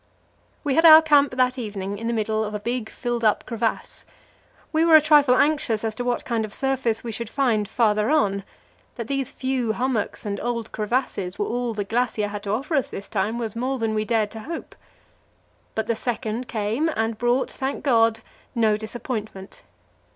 We 0.63 0.73
had 0.73 0.83
our 0.83 1.03
camp 1.03 1.37
that 1.37 1.59
evening 1.59 1.99
in 1.99 2.07
the 2.07 2.13
middle 2.13 2.43
of 2.43 2.55
a 2.55 2.59
big, 2.59 2.89
filled 2.89 3.23
up 3.23 3.45
crevasse. 3.45 4.03
We 4.73 4.83
were 4.83 4.95
a 4.95 4.99
trifle 4.99 5.35
anxious 5.35 5.83
as 5.83 5.93
to 5.93 6.03
what 6.03 6.25
kind 6.25 6.43
of 6.43 6.55
surface 6.55 7.03
we 7.03 7.11
should 7.11 7.29
find 7.29 7.69
farther 7.69 8.09
on; 8.09 8.43
that 8.95 9.07
these 9.07 9.31
few 9.31 9.73
hummocks 9.73 10.25
and 10.25 10.39
old 10.39 10.71
crevasses 10.71 11.37
were 11.37 11.45
all 11.45 11.75
the 11.75 11.83
glacier 11.83 12.29
had 12.29 12.41
to 12.45 12.49
offer 12.51 12.73
us 12.73 12.89
this 12.89 13.07
time, 13.09 13.37
was 13.37 13.55
more 13.55 13.77
than 13.77 13.93
we 13.93 14.03
dared 14.03 14.31
to 14.31 14.39
hope. 14.39 14.75
But 15.75 15.85
the 15.85 15.93
2nd 15.93 16.47
came, 16.47 16.89
and 16.95 17.15
brought 17.19 17.51
thank 17.51 17.83
God! 17.83 18.21
no 18.55 18.77
disappointment. 18.77 19.61